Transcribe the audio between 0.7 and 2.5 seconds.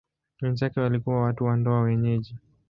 walikuwa watu wa ndoa wenyeji.